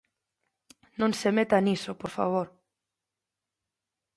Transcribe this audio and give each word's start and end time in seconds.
Non 0.99 1.11
se 1.19 1.29
meta 1.37 1.57
niso, 1.67 1.91
por 2.01 2.11
favor. 2.17 2.47